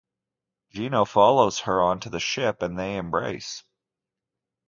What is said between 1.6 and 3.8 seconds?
onto the ship and they embrace.